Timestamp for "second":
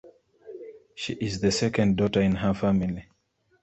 1.51-1.97